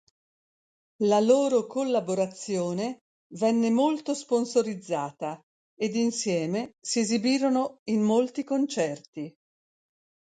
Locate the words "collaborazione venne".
1.67-3.69